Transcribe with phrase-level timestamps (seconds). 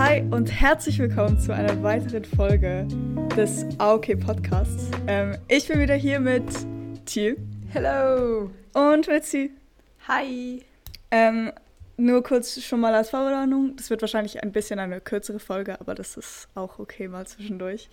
[0.00, 2.88] Hi und herzlich willkommen zu einer weiteren Folge
[3.36, 4.90] des AOK Podcasts.
[5.06, 6.42] Ähm, ich bin wieder hier mit
[7.04, 7.36] Thiel.
[7.68, 8.50] Hello.
[8.72, 9.50] Und mit Sie.
[10.08, 10.64] Hi.
[11.10, 11.52] Ähm,
[11.98, 13.76] nur kurz schon mal als Vorwarnung.
[13.76, 17.90] Das wird wahrscheinlich ein bisschen eine kürzere Folge, aber das ist auch okay mal zwischendurch.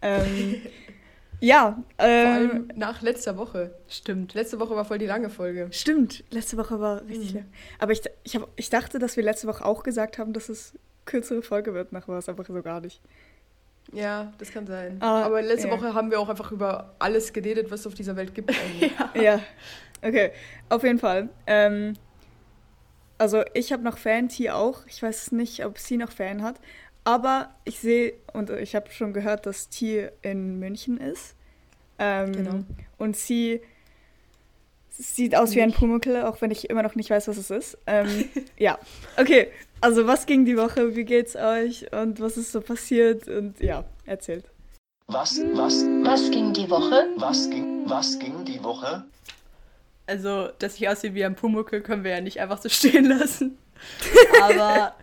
[0.00, 0.62] Ähm,
[1.40, 1.84] ja.
[1.98, 3.74] Ähm, Vor allem nach letzter Woche.
[3.86, 4.32] Stimmt.
[4.32, 5.68] Letzte Woche war voll die lange Folge.
[5.72, 6.24] Stimmt.
[6.30, 7.40] Letzte Woche war richtig mhm.
[7.40, 7.46] lang.
[7.78, 10.72] Aber ich, ich, hab, ich dachte, dass wir letzte Woche auch gesagt haben, dass es
[11.10, 11.92] kürzere Folge wird.
[11.92, 13.00] Nachher war es einfach so gar nicht.
[13.92, 14.96] Ja, das kann sein.
[15.00, 15.74] Ah, Aber letzte ja.
[15.74, 18.52] Woche haben wir auch einfach über alles geredet, was es auf dieser Welt gibt.
[18.80, 19.20] ja.
[19.20, 19.40] ja.
[20.02, 20.30] Okay,
[20.68, 21.28] auf jeden Fall.
[21.46, 21.94] Ähm,
[23.18, 24.86] also ich habe noch Fan, T auch.
[24.86, 26.60] Ich weiß nicht, ob sie noch Fan hat.
[27.04, 31.34] Aber ich sehe und ich habe schon gehört, dass T in München ist.
[31.98, 32.64] Ähm, genau.
[32.96, 33.60] Und sie
[34.90, 37.78] sieht aus wie ein Pumuckl, auch wenn ich immer noch nicht weiß, was es ist.
[37.86, 38.78] Ähm, ja,
[39.16, 39.48] okay.
[39.80, 40.94] Also was ging die Woche?
[40.94, 41.90] Wie geht's euch?
[41.92, 43.28] Und was ist so passiert?
[43.28, 44.44] Und ja, erzählt.
[45.06, 47.08] Was, was, was ging die Woche?
[47.16, 49.04] Was ging, was ging die Woche?
[50.06, 53.58] Also, dass ich aussehe wie ein Pumuckel, können wir ja nicht einfach so stehen lassen.
[54.42, 54.94] Aber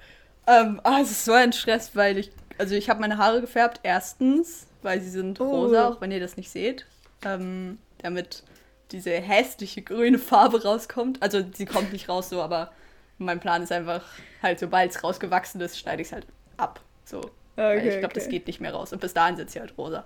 [0.47, 3.81] ähm, oh, es ist so ein Stress, weil ich, also ich habe meine Haare gefärbt,
[3.83, 5.49] erstens, weil sie sind oh.
[5.49, 6.85] rosa, auch wenn ihr das nicht seht.
[7.25, 8.43] Ähm, damit
[8.91, 11.21] diese hässliche grüne Farbe rauskommt.
[11.21, 12.71] Also sie kommt nicht raus so, aber
[13.17, 14.03] mein Plan ist einfach,
[14.41, 16.81] halt, sobald es rausgewachsen ist, schneide ich es halt ab.
[17.05, 17.19] So.
[17.55, 18.13] Okay, ich glaube, okay.
[18.15, 18.93] das geht nicht mehr raus.
[18.93, 20.05] Und bis dahin sind sie halt rosa.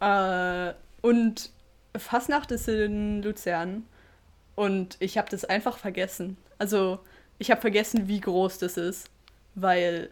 [0.00, 1.50] Äh, und
[1.96, 3.86] Fasnacht ist in Luzern.
[4.54, 6.36] Und ich habe das einfach vergessen.
[6.58, 6.98] Also,
[7.38, 9.08] ich habe vergessen, wie groß das ist.
[9.54, 10.10] Weil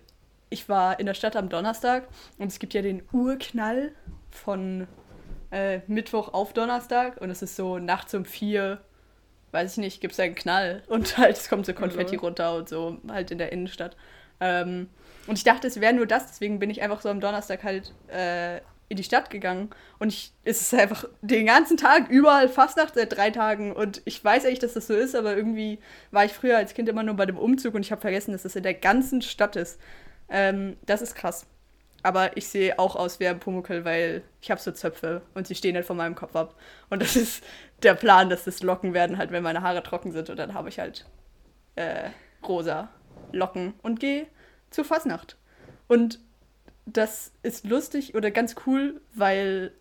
[0.48, 3.92] ich war in der Stadt am Donnerstag und es gibt ja den Urknall
[4.30, 4.86] von
[5.50, 7.20] äh, Mittwoch auf Donnerstag.
[7.20, 8.80] Und es ist so nachts um vier,
[9.52, 10.82] weiß ich nicht, gibt es einen Knall.
[10.88, 12.26] Und halt, es kommt so Konfetti also.
[12.26, 13.96] runter und so, halt in der Innenstadt.
[14.40, 14.88] Ähm,
[15.26, 17.92] und ich dachte, es wäre nur das, deswegen bin ich einfach so am Donnerstag halt
[18.08, 22.94] äh, in die Stadt gegangen und ich, es ist einfach den ganzen Tag überall Fastnacht
[22.94, 25.80] seit drei Tagen und ich weiß eigentlich, dass das so ist, aber irgendwie
[26.12, 28.42] war ich früher als Kind immer nur bei dem Umzug und ich habe vergessen, dass
[28.42, 29.80] das in der ganzen Stadt ist.
[30.28, 31.46] Ähm, das ist krass.
[32.06, 35.56] Aber ich sehe auch aus wie ein Pumuckl, weil ich habe so Zöpfe und sie
[35.56, 36.54] stehen halt von meinem Kopf ab.
[36.88, 37.42] Und das ist
[37.82, 40.68] der Plan, dass das Locken werden halt, wenn meine Haare trocken sind und dann habe
[40.68, 41.04] ich halt
[41.74, 42.10] äh,
[42.46, 42.90] rosa
[43.32, 44.28] Locken und gehe
[44.70, 45.36] zur Fastnacht.
[45.88, 46.20] Und
[46.84, 49.72] das ist lustig oder ganz cool, weil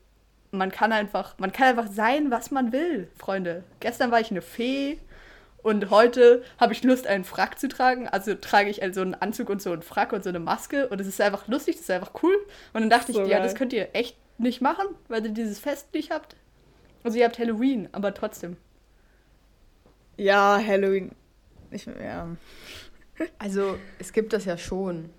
[0.50, 3.64] man kann einfach, man kann einfach sein, was man will, Freunde.
[3.81, 4.97] Gestern war ich eine Fee
[5.66, 8.08] und heute habe ich Lust, einen Frack zu tragen.
[8.08, 11.02] Also trage ich also einen Anzug und so einen Frack und so eine Maske und
[11.02, 12.36] es ist einfach lustig, das ist einfach cool.
[12.74, 15.58] Und dann dachte so ich, ja, das könnt ihr echt nicht machen, weil ihr dieses
[15.58, 16.36] Fest nicht habt.
[17.03, 18.58] Also ihr habt Halloween, aber trotzdem.
[20.18, 21.14] Ja, Halloween.
[21.72, 22.30] Ich, ja.
[23.40, 25.09] Also es gibt das ja schon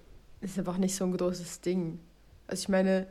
[0.42, 1.98] ist einfach nicht so ein großes Ding.
[2.46, 3.08] Also ich meine,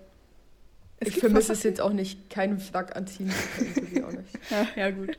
[1.00, 4.06] es ich vermisse es jetzt auch nicht, keinen Frack anziehen zu können.
[4.06, 4.40] auch nicht.
[4.50, 5.18] ja, ja, gut.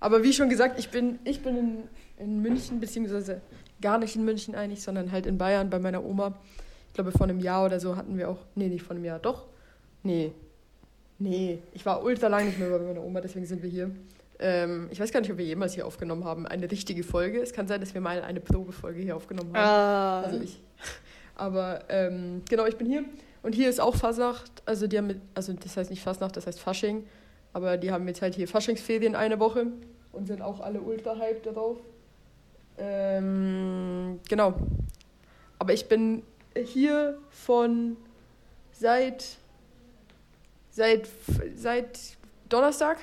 [0.00, 1.78] Aber wie schon gesagt, ich bin, ich bin in,
[2.18, 3.40] in München, beziehungsweise
[3.80, 6.38] gar nicht in München eigentlich, sondern halt in Bayern bei meiner Oma.
[6.88, 8.38] Ich glaube, vor einem Jahr oder so hatten wir auch.
[8.54, 9.46] Nee, nicht vor einem Jahr, doch.
[10.02, 10.32] Nee.
[11.18, 13.90] Nee, ich war ultra lang nicht mehr bei meiner Oma, deswegen sind wir hier.
[14.38, 17.40] Ähm, ich weiß gar nicht, ob wir jemals hier aufgenommen haben, eine richtige Folge.
[17.40, 19.64] Es kann sein, dass wir mal eine Probefolge hier aufgenommen haben.
[19.64, 20.22] Ah.
[20.22, 20.60] Also ich.
[21.34, 23.04] Aber ähm, genau, ich bin hier.
[23.42, 24.62] Und hier ist auch Fasnacht.
[24.66, 27.04] Also die haben mit, also das heißt nicht Fasnacht, das heißt Fasching.
[27.56, 29.68] Aber die haben jetzt halt hier Faschingsferien eine Woche
[30.12, 31.78] und sind auch alle ultra hyped darauf.
[32.76, 34.52] Ähm, genau.
[35.58, 36.22] Aber ich bin
[36.54, 37.96] hier von
[38.72, 39.38] seit
[40.68, 41.08] seit
[41.54, 41.98] seit
[42.50, 42.98] Donnerstag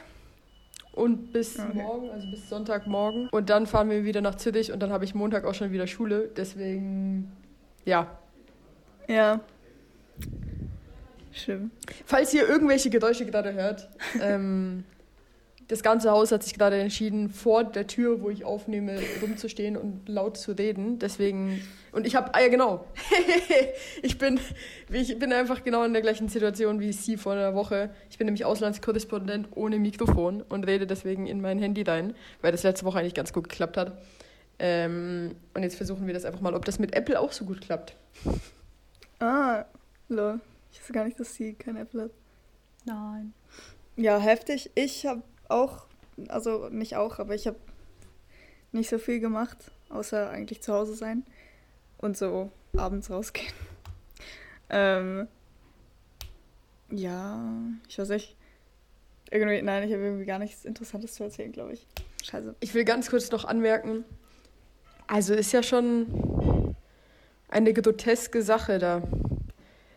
[0.93, 1.73] und bis okay.
[1.73, 3.29] morgen, also bis Sonntagmorgen.
[3.29, 5.87] Und dann fahren wir wieder nach Zürich und dann habe ich Montag auch schon wieder
[5.87, 6.29] Schule.
[6.37, 7.31] Deswegen,
[7.85, 8.19] ja.
[9.07, 9.39] Ja.
[11.33, 11.71] Schön.
[12.05, 13.89] Falls ihr irgendwelche Geräusche gerade hört,
[14.21, 14.83] ähm,
[15.67, 20.07] das ganze Haus hat sich gerade entschieden, vor der Tür, wo ich aufnehme, rumzustehen und
[20.07, 20.99] laut zu reden.
[20.99, 21.61] Deswegen.
[21.91, 22.33] Und ich habe.
[22.35, 22.85] Ah ja, genau.
[24.03, 24.39] ich, bin,
[24.91, 27.89] ich bin einfach genau in der gleichen Situation wie Sie vor einer Woche.
[28.09, 32.63] Ich bin nämlich Auslandskorrespondent ohne Mikrofon und rede deswegen in mein Handy rein, weil das
[32.63, 33.97] letzte Woche eigentlich ganz gut geklappt hat.
[34.59, 37.61] Ähm, und jetzt versuchen wir das einfach mal, ob das mit Apple auch so gut
[37.61, 37.95] klappt.
[39.19, 39.65] Ah,
[40.09, 40.39] lol.
[40.73, 42.11] Ich wusste gar nicht, dass sie kein Apple hat.
[42.85, 43.33] Nein.
[43.95, 44.71] Ja, heftig.
[44.75, 45.85] Ich habe auch,
[46.27, 47.57] also nicht auch, aber ich habe
[48.71, 51.23] nicht so viel gemacht, außer eigentlich zu Hause sein
[51.99, 53.53] und so abends rausgehen.
[54.69, 55.27] ähm,
[56.89, 57.39] ja,
[57.87, 58.35] ich weiß nicht.
[59.29, 61.87] Irgendwie, nein, ich habe irgendwie gar nichts Interessantes zu erzählen, glaube ich.
[62.23, 62.55] Scheiße.
[62.59, 64.05] Ich will ganz kurz noch anmerken,
[65.07, 66.75] also ist ja schon
[67.47, 69.03] eine groteske Sache da.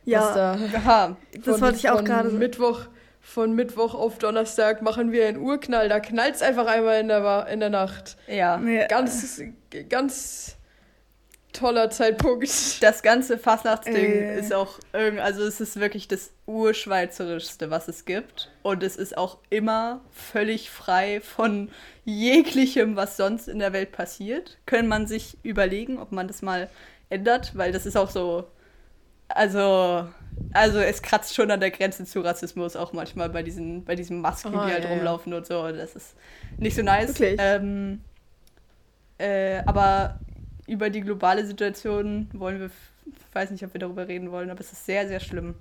[0.07, 1.17] Ja, Was da Aha.
[1.45, 2.31] das wollte ich auch gerade.
[2.31, 2.81] Mittwoch
[3.21, 5.89] Von Mittwoch auf Donnerstag machen wir einen Urknall.
[5.89, 8.17] Da knallt es einfach einmal in der, in der Nacht.
[8.29, 8.57] Ja.
[8.89, 9.43] Ganz,
[9.89, 10.57] ganz
[11.53, 12.83] toller Zeitpunkt.
[12.83, 14.39] Das ganze Fastnachtsding Äh.
[14.39, 18.51] ist auch irgend, also es ist wirklich das urschweizerischste, was es gibt.
[18.63, 21.71] Und es ist auch immer völlig frei von
[22.05, 24.59] jeglichem, was sonst in der Welt passiert.
[24.67, 26.69] Können man sich überlegen, ob man das mal
[27.09, 28.45] ändert, weil das ist auch so,
[29.37, 30.09] also,
[30.53, 34.21] also es kratzt schon an der Grenze zu Rassismus auch manchmal bei diesen, bei diesen
[34.21, 34.97] Masken, Ah, die halt ja, ja.
[34.97, 35.71] rumlaufen und so.
[35.71, 36.15] Das ist
[36.59, 37.15] nicht so nice.
[37.21, 38.01] Ähm,
[39.19, 40.19] äh, aber
[40.67, 42.71] über die globale Situation wollen wir,
[43.07, 45.55] ich weiß nicht, ob wir darüber reden wollen, aber es ist sehr, sehr schlimm.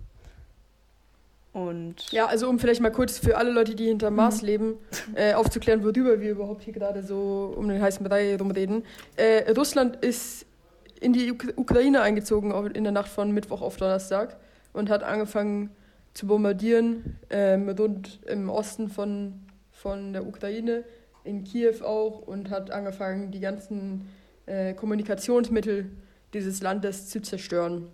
[1.54, 4.74] Und Ja, also um vielleicht mal kurz für alle Leute, die hinterm Mars leben,
[5.16, 8.84] äh, aufzuklären, worüber wir überhaupt hier gerade so um den heißen Brei rumreden.
[9.16, 10.46] Äh, Russland ist
[11.00, 14.38] in die Uk Ukraine eingezogen in der Nacht von Mittwoch auf Donnerstag
[14.74, 15.70] und hat angefangen
[16.14, 19.34] zu bombardieren, ähm, rund im Osten von,
[19.72, 20.84] von der Ukraine,
[21.24, 24.08] in Kiew auch, und hat angefangen, die ganzen
[24.46, 25.92] äh, Kommunikationsmittel
[26.34, 27.88] dieses Landes zu zerstören,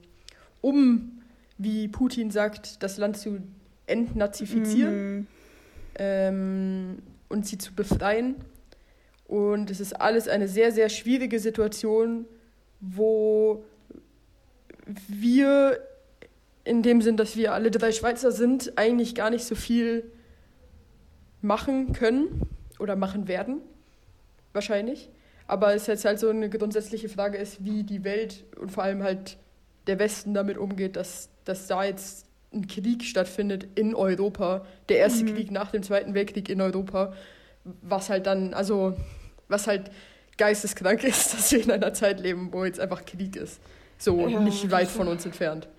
[0.61, 1.21] um,
[1.57, 3.39] wie Putin sagt, das Land zu
[3.87, 5.27] entnazifizieren Mhm.
[5.95, 6.97] ähm,
[7.29, 8.35] und sie zu befreien.
[9.27, 12.25] Und es ist alles eine sehr, sehr schwierige Situation,
[12.81, 13.63] wo
[14.85, 15.79] wir
[16.63, 20.11] in dem Sinn, dass wir alle drei Schweizer sind, eigentlich gar nicht so viel
[21.41, 22.41] machen können
[22.79, 23.61] oder machen werden.
[24.53, 25.09] Wahrscheinlich.
[25.47, 29.03] Aber es jetzt halt so eine grundsätzliche Frage ist, wie die Welt und vor allem
[29.03, 29.37] halt
[29.87, 35.23] der Westen damit umgeht, dass, dass da jetzt ein Krieg stattfindet in Europa, der erste
[35.23, 35.35] Mhm.
[35.35, 37.13] Krieg nach dem Zweiten Weltkrieg in Europa,
[37.63, 38.97] was halt dann, also,
[39.47, 39.89] was halt
[40.41, 43.61] geisteskrank ist, dass wir in einer Zeit leben, wo jetzt einfach Krieg ist.
[43.99, 45.69] So Ja, nicht weit von uns entfernt.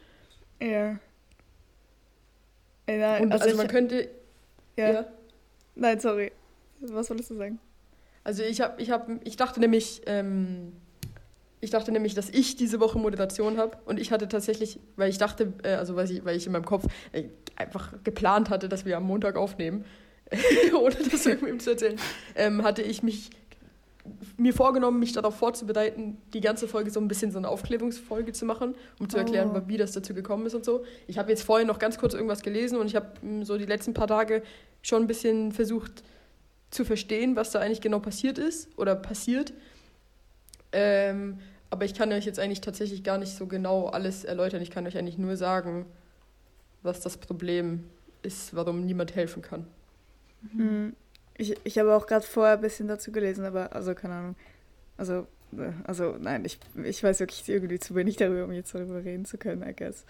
[0.60, 0.98] Ja.
[2.86, 4.08] Und also, also, man ich, könnte.
[4.76, 4.92] ja.
[4.92, 5.06] ja.
[5.74, 6.30] Nein, sorry.
[6.80, 7.58] Was wolltest du sagen?
[8.22, 10.72] Also ich habe, ich habe, ich dachte nämlich, ähm,
[11.60, 15.18] ich dachte nämlich, dass ich diese Woche Moderation habe und ich hatte tatsächlich, weil ich
[15.18, 17.24] dachte, äh, also weil ich, weil ich in meinem Kopf äh,
[17.56, 19.84] einfach geplant hatte, dass wir am Montag aufnehmen,
[20.80, 21.98] ohne das irgendwem zu erzählen,
[22.36, 23.30] ähm, hatte ich mich
[24.36, 28.44] mir vorgenommen, mich darauf vorzubereiten, die ganze Folge so ein bisschen so eine Aufklärungsfolge zu
[28.44, 29.62] machen, um zu erklären, Oh.
[29.66, 30.84] wie das dazu gekommen ist und so.
[31.06, 33.66] Ich habe jetzt vorher noch ganz kurz irgendwas gelesen und ich habe mm, so die
[33.66, 34.42] letzten paar Tage
[34.82, 36.02] schon ein bisschen versucht
[36.70, 39.52] zu verstehen, was da eigentlich genau passiert ist oder passiert.
[40.72, 41.38] Ähm,
[41.70, 44.62] aber ich kann euch jetzt eigentlich tatsächlich gar nicht so genau alles erläutern.
[44.62, 45.86] Ich kann euch eigentlich nur sagen,
[46.82, 47.84] was das Problem
[48.22, 49.66] ist, warum niemand helfen kann.
[50.56, 50.94] Hm.
[51.42, 54.36] Ich, ich habe auch gerade vorher ein bisschen dazu gelesen, aber also keine Ahnung.
[54.96, 59.04] Also, äh, also nein, ich, ich weiß wirklich irgendwie zu wenig darüber, um jetzt darüber
[59.04, 60.04] reden zu können, I guess.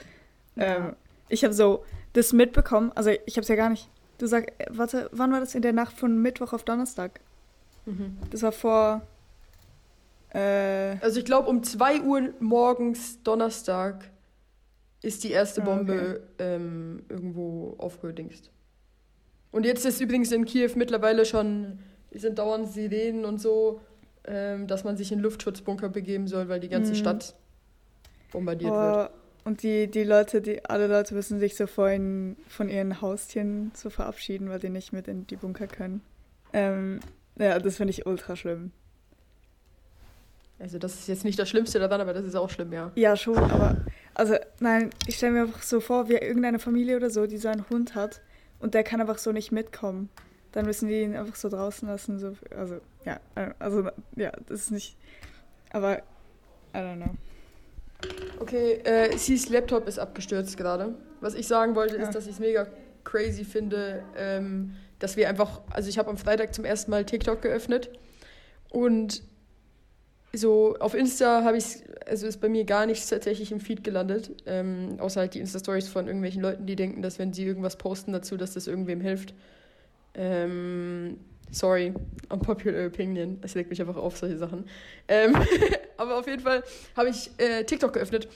[0.57, 0.65] Ja.
[0.77, 0.97] Ähm,
[1.29, 3.89] ich habe so das mitbekommen, also ich habe es ja gar nicht.
[4.19, 7.21] Du sagst, äh, warte, wann war das in der Nacht von Mittwoch auf Donnerstag?
[8.31, 9.03] Das war vor.
[10.35, 14.05] Äh, Also ich glaube, um 2 Uhr morgens Donnerstag
[15.03, 18.51] ist die erste Ah, Bombe ähm, irgendwo aufgedingst.
[19.53, 21.79] Und jetzt ist übrigens in Kiew mittlerweile schon,
[22.11, 23.81] sind dauernd Sirenen und so,
[24.25, 26.97] ähm, dass man sich in Luftschutzbunker begeben soll, weil die ganze Mhm.
[26.97, 27.35] Stadt
[28.33, 29.11] bombardiert wird.
[29.13, 33.73] oh, und die, die Leute, die alle Leute müssen sich so vorhin von ihren Haustieren
[33.75, 36.01] so verabschieden, weil die nicht mit in die Bunker können.
[36.53, 37.01] Ähm,
[37.39, 38.71] ja, das finde ich ultra schlimm.
[40.59, 42.93] Also das ist jetzt nicht das Schlimmste daran, aber das ist auch schlimm, ja.
[42.95, 43.79] Ja, schon, aber
[44.15, 47.49] also nein, ich stelle mir einfach so vor, wie irgendeine Familie oder so, die so
[47.49, 48.21] einen Hund hat
[48.63, 50.09] und der kann einfach so nicht mitkommen.
[50.53, 52.19] Dann müssen die ihn einfach so draußen lassen.
[52.19, 54.97] So, also, ja, äh, also, ja, das ist nicht.
[55.71, 55.99] Aber,
[56.75, 57.15] I don't know.
[58.41, 60.95] Okay, äh, Sis Laptop ist abgestürzt gerade.
[61.21, 62.03] Was ich sagen wollte, Ja.
[62.03, 62.67] ist, dass ich es mega
[63.05, 67.43] crazy finde, ähm, dass wir einfach, also ich habe am Freitag zum ersten Mal TikTok
[67.43, 67.91] geöffnet
[68.71, 69.23] und
[70.35, 74.31] so auf Insta habe ich, also ist bei mir gar nichts tatsächlich im Feed gelandet,
[74.47, 78.13] ähm, außer halt die Insta-Stories von irgendwelchen Leuten, die denken, dass wenn sie irgendwas posten
[78.13, 79.35] dazu, dass das irgendwem hilft.
[80.15, 81.19] Ähm,
[81.51, 81.93] sorry,
[82.31, 84.65] unpopular opinion, es legt mich einfach auf solche Sachen.
[85.09, 85.37] Ähm,
[85.97, 86.63] aber auf jeden Fall
[86.97, 88.29] habe ich äh, TikTok geöffnet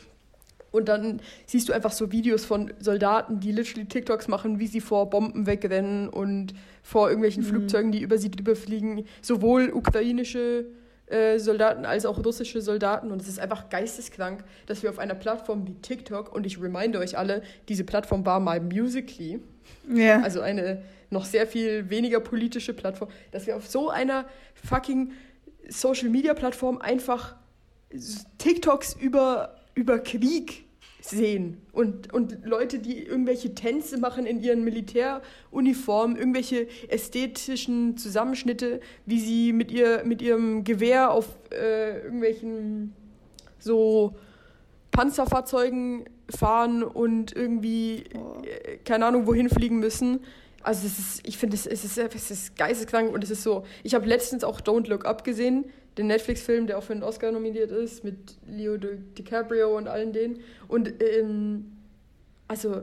[0.71, 4.83] und dann siehst du einfach so Videos von Soldaten, die literally TikToks machen, wie sie
[4.83, 7.49] vor Bomben wegrennen und vor irgendwelchen Mhm.
[7.49, 9.07] Flugzeugen, die über sie drüber fliegen.
[9.23, 10.67] Sowohl ukrainische
[11.07, 13.11] äh, Soldaten als auch russische Soldaten.
[13.11, 16.99] Und es ist einfach geisteskrank, dass wir auf einer Plattform wie TikTok, und ich reminde
[16.99, 19.41] euch alle, diese Plattform war mal Musically,
[19.89, 20.21] Ja.
[20.23, 25.13] also eine noch sehr viel weniger politische Plattform, dass wir auf so einer fucking
[25.69, 27.37] Social Media Plattform einfach
[28.39, 30.66] TikToks über über Krieg
[31.09, 31.59] sehen.
[31.73, 39.53] Und, und Leute, die irgendwelche Tänze machen in ihren Militäruniformen, irgendwelche ästhetischen Zusammenschnitte, wie sie
[39.53, 42.93] mit, ihr, mit ihrem Gewehr auf äh, irgendwelchen
[43.59, 44.15] so
[44.91, 48.05] Panzerfahrzeugen fahren und irgendwie,
[48.45, 50.21] äh, keine Ahnung, wohin fliegen müssen.
[50.63, 53.65] Also es ist, ich finde, es, es, ist, es ist geisteskrank und es ist so.
[53.85, 55.67] Ich habe letztens auch Don't Look Up gesehen,
[55.99, 60.13] den Netflix-Film, der auch für einen Oscar nominiert ist, mit Leo Di- DiCaprio und allen
[60.13, 60.41] denen.
[60.69, 61.73] Und ähm,
[62.49, 62.83] also,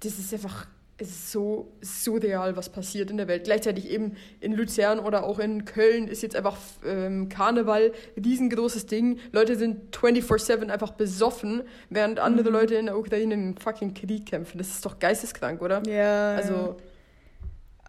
[0.00, 0.66] das ist einfach,
[0.96, 3.44] es ist so surreal, was passiert in der Welt.
[3.44, 7.92] Gleichzeitig eben in Luzern oder auch in Köln ist jetzt einfach ähm, Karneval,
[8.22, 9.18] riesengroßes Ding.
[9.32, 14.58] Leute sind 24-7 einfach besoffen, während andere Leute in der Ukraine einen fucking Krieg kämpfen.
[14.58, 15.82] Das ist doch geisteskrank, oder?
[15.86, 16.36] Ja.
[16.36, 16.76] Also, ja.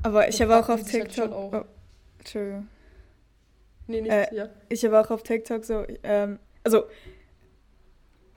[0.04, 1.12] Aber ich habe auch auf halt TikTok.
[1.14, 1.54] schon auch.
[1.54, 1.66] Oh,
[2.20, 2.68] Entschuldigung.
[3.92, 4.50] Nee, nicht, Äh, ja.
[4.70, 6.86] Ich habe auch auf TikTok so, ähm, also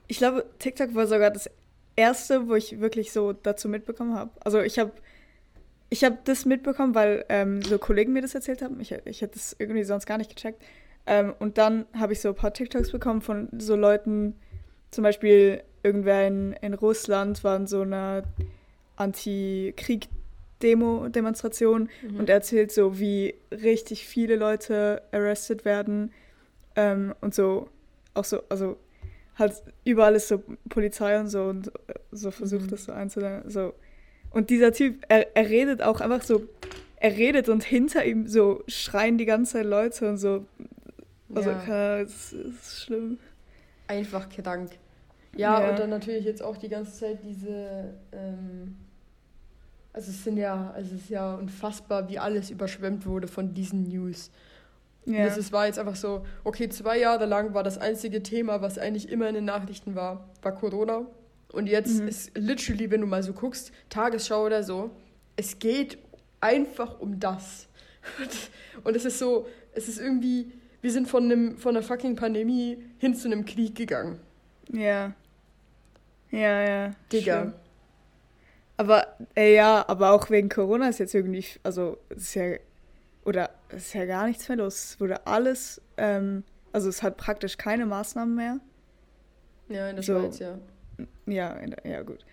[0.07, 1.49] ich glaube, TikTok war sogar das
[1.95, 4.31] erste, wo ich wirklich so dazu mitbekommen habe.
[4.43, 4.91] Also ich habe
[5.89, 8.79] ich habe das mitbekommen, weil ähm, so Kollegen mir das erzählt haben.
[8.79, 10.61] Ich, ich hätte das irgendwie sonst gar nicht gecheckt.
[11.05, 14.35] Ähm, und dann habe ich so ein paar TikToks bekommen von so Leuten,
[14.91, 18.23] zum Beispiel irgendwer in, in Russland war in so einer
[20.55, 22.17] Anti-Krieg-Demo-Demonstration Mhm.
[22.19, 26.11] und er erzählt so, wie richtig viele Leute arrested werden
[26.75, 27.69] ähm, und so
[28.13, 28.77] auch so, also
[29.37, 31.71] halt überall ist so Polizei und so und äh,
[32.11, 32.69] so versucht Mhm.
[32.69, 33.49] das so einzulernen.
[33.49, 33.73] So.
[34.31, 36.43] Und dieser Typ, er, er redet auch einfach so,
[36.97, 40.45] er redet und hinter ihm so schreien die ganze Zeit Leute und so.
[41.33, 41.57] Also, Ja.
[41.59, 43.17] keine Ahnung, es ist schlimm.
[43.87, 44.71] Einfach krank.
[45.35, 45.69] Ja, Ja.
[45.71, 48.77] und dann natürlich jetzt auch die ganze Zeit diese, ähm,
[49.95, 53.83] also es sind ja, also es ist ja unfassbar, wie alles überschwemmt wurde von diesen
[53.83, 54.29] News.
[55.05, 55.25] Und Ja.
[55.25, 58.77] es ist- war jetzt einfach so, okay, zwei Jahre lang war das einzige Thema, was
[58.77, 61.05] eigentlich immer in den Nachrichten war, war Corona.
[61.53, 62.07] Und jetzt Mhm.
[62.09, 64.89] ist literally, wenn du mal so guckst, Tagesschau oder so,
[65.37, 65.97] es geht
[66.41, 67.67] einfach um das.
[68.83, 72.77] Und es ist so, es ist irgendwie, wir sind von, einem, von einer fucking Pandemie
[72.97, 74.19] hin zu einem Krieg gegangen.
[74.71, 75.13] Ja.
[76.31, 76.91] Ja, ja.
[77.11, 77.41] Digga.
[77.41, 77.53] schlimm.
[78.77, 82.55] Aber, äh, ja, aber auch wegen Corona ist jetzt irgendwie, also, es ist ja,
[83.23, 84.75] oder es ist ja gar nichts mehr los.
[84.91, 88.59] Es wurde alles, ähm, also es hat praktisch keine Maßnahmen mehr.
[89.69, 90.19] Ja, in der So.
[90.19, 90.57] Schweiz, ja.
[91.25, 92.25] Ja, in der- ja, gut.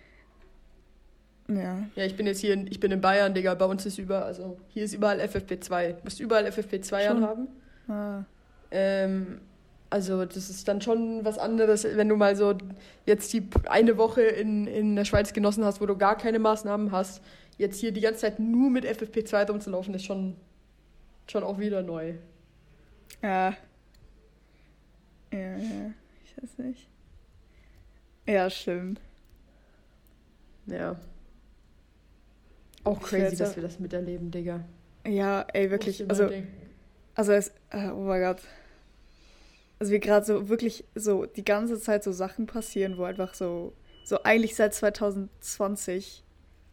[1.47, 1.83] Ja.
[1.95, 4.23] Ja, ich bin jetzt hier, in, ich bin in Bayern, Digga, bei uns ist überall,
[4.23, 5.93] also hier ist überall FFP2.
[5.93, 7.17] Du musst überall FFP2 Schon.
[7.17, 7.47] anhaben.
[7.87, 8.23] Ah.
[8.71, 9.41] Ähm,
[9.93, 12.57] also das ist dann schon was anderes, wenn du mal so
[13.05, 16.91] jetzt die eine Woche in, in der Schweiz genossen hast, wo du gar keine Maßnahmen
[16.91, 17.21] hast.
[17.59, 20.35] Jetzt hier die ganze Zeit nur mit FFP2 rumzulaufen, ist schon,
[21.27, 22.15] schon auch wieder neu.
[23.21, 23.55] Ja.
[25.31, 25.93] Ja, ja.
[26.25, 26.87] Ich weiß nicht.
[28.25, 28.99] Ja, stimmt.
[30.65, 30.95] Ja.
[32.83, 34.65] Auch Ich crazy, dass wir das miterleben, Digga.
[35.05, 36.01] Ja, ey, wirklich.
[36.01, 36.31] ich Also.
[37.13, 38.41] Also es, äh, oh mein Gott.
[39.83, 43.73] Also wie gerade so wirklich so die ganze Zeit so Sachen passieren, wo einfach so,
[44.05, 46.23] so eigentlich seit 2020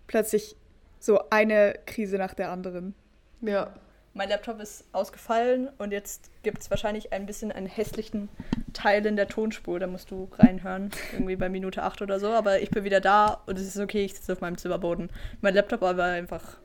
[0.06, 0.54] plötzlich
[1.00, 2.94] so eine Krise nach der anderen.
[3.40, 3.74] Ja.
[4.14, 8.28] Mein Laptop ist ausgefallen und jetzt gibt es wahrscheinlich ein bisschen einen hässlichen
[8.74, 9.80] Teil in der Tonspur.
[9.80, 12.28] Da musst du reinhören, irgendwie bei Minute 8 oder so.
[12.28, 15.10] Aber ich bin wieder da und es ist okay, ich sitze auf meinem Zimmerboden.
[15.40, 16.58] Mein Laptop war aber einfach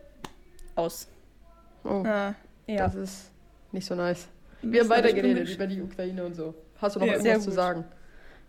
[0.75, 1.07] aus.
[1.83, 2.35] Oh, Ah,
[2.67, 3.31] Ja, das ist
[3.71, 4.27] nicht so nice.
[4.71, 6.53] Wir haben hab weiter geredet über die Ukraine und so.
[6.81, 7.85] Hast du noch Ja, irgendwas zu sagen?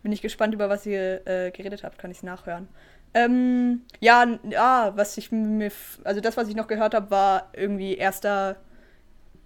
[0.03, 1.97] bin ich gespannt, über was ihr äh, geredet habt.
[1.97, 2.67] Kann ich es nachhören.
[3.13, 5.71] Ähm, ja, ja, was ich mir,
[6.03, 8.57] also das, was ich noch gehört habe, war irgendwie erster,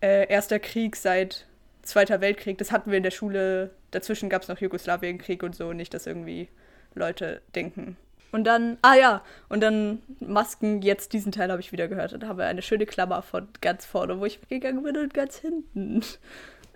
[0.02, 1.48] äh, erster Krieg seit
[1.84, 2.58] Zweiter Weltkrieg.
[2.60, 3.72] Das hatten wir in der Schule.
[3.90, 5.74] Dazwischen gab es noch Jugoslawienkrieg und so.
[5.74, 6.48] Nicht, dass irgendwie
[6.94, 7.98] Leute denken.
[8.32, 12.14] Und dann, ah ja, und dann Masken, jetzt diesen Teil habe ich wieder gehört.
[12.14, 15.14] Und da haben wir eine schöne Klammer von ganz vorne, wo ich weggegangen bin und
[15.14, 16.02] ganz hinten.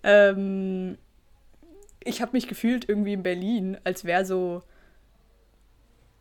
[0.06, 0.98] Ähm,
[2.06, 4.62] ich habe mich gefühlt irgendwie in Berlin, als wäre so,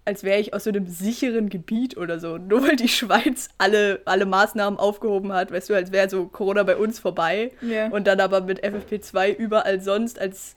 [0.06, 2.38] als wäre ich aus so einem sicheren Gebiet oder so.
[2.38, 6.62] Nur weil die Schweiz alle, alle Maßnahmen aufgehoben hat, weißt du, als wäre so Corona
[6.62, 7.52] bei uns vorbei.
[7.60, 7.88] Ja.
[7.88, 10.54] Und dann aber mit FFP2 überall sonst, als,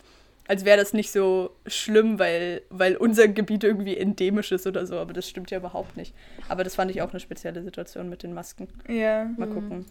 [0.47, 4.95] als wäre das nicht so schlimm, weil, weil unser Gebiet irgendwie endemisch ist oder so.
[4.95, 6.15] Aber das stimmt ja überhaupt nicht.
[6.47, 8.69] Aber das fand ich auch eine spezielle Situation mit den Masken.
[8.87, 9.25] ja.
[9.37, 9.85] Mal gucken,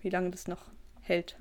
[0.00, 0.62] wie lange das noch
[1.02, 1.36] hält.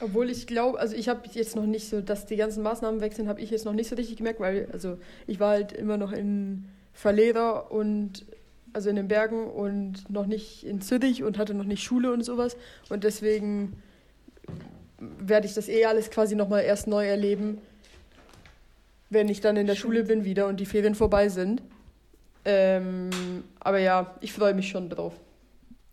[0.00, 3.14] Obwohl ich glaube, also ich habe jetzt noch nicht so, dass die ganzen Maßnahmen weg
[3.14, 5.96] sind, habe ich jetzt noch nicht so richtig gemerkt, weil also ich war halt immer
[5.96, 8.26] noch in Verleder und
[8.74, 12.22] also in den Bergen und noch nicht in Zürich und hatte noch nicht Schule und
[12.22, 12.56] sowas
[12.90, 13.82] und deswegen
[14.98, 17.58] werde ich das eh alles quasi nochmal erst neu erleben.
[19.10, 21.62] wenn ich dann in der Schule bin wieder und die Ferien vorbei sind.
[22.44, 25.14] Ähm, aber ja, ich freue mich schon drauf.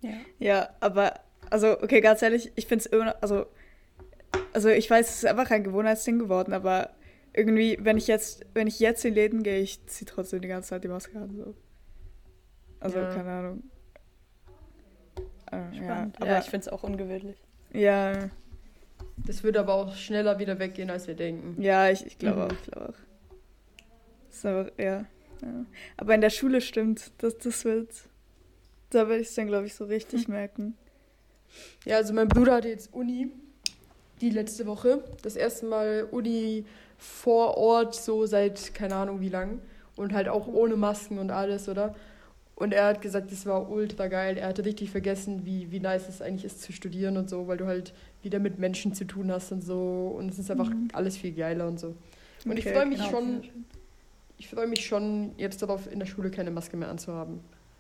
[0.01, 0.13] Ja.
[0.39, 1.13] Ja, aber,
[1.49, 3.45] also, okay, ganz ehrlich, ich finde es immer noch, also,
[4.53, 6.91] also ich weiß, es ist einfach ein Gewohnheitsding geworden, aber
[7.33, 10.69] irgendwie, wenn ich jetzt, wenn ich jetzt in Läden gehe, ich ziehe trotzdem die ganze
[10.69, 11.55] Zeit die Maske an, so.
[12.79, 13.05] Also, Ja.
[13.13, 13.63] keine Ahnung.
[15.51, 17.37] Äh, ja, aber, ja, ich finde es auch ungewöhnlich.
[17.71, 18.29] ja,
[19.25, 21.61] Das wird aber auch schneller wieder weggehen, als wir denken.
[21.61, 22.43] ja, ich, ich glaube Mhm.
[22.47, 24.45] auch, ich glaube auch.
[24.45, 25.05] Aber, ja,
[25.41, 25.65] ja.
[25.97, 27.89] Aber in der Schule stimmt, das, das wird,
[28.89, 30.75] da werde ich es dann, glaube ich, so richtig merken.
[31.85, 33.31] Ja, also mein Bruder hatte jetzt Uni
[34.21, 35.03] die letzte Woche.
[35.21, 36.65] Das erste Mal Uni
[36.97, 39.59] vor Ort, so seit keine Ahnung wie lang.
[39.95, 41.95] Und halt auch ohne Masken und alles, oder?
[42.55, 44.37] Und er hat gesagt, das war ultra geil.
[44.37, 47.57] Er hatte richtig vergessen, wie, wie nice es eigentlich ist zu studieren und so, weil
[47.57, 50.13] du halt wieder mit Menschen zu tun hast und so.
[50.17, 51.95] Und es ist einfach alles viel geiler und so.
[52.45, 53.09] Und ich Okay, freue mich genau.
[53.09, 53.41] schon,
[54.37, 57.39] ich freue mich schon jetzt darauf, in der Schule keine Maske mehr anzuhaben.